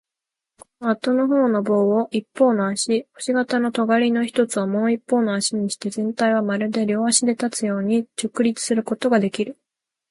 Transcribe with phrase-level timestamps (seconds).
[0.79, 9.57] このあとのほうの棒を一方の足、星形のとがりの一つをもう一方の足にして、全体はまるで両足で立つように直立することができる。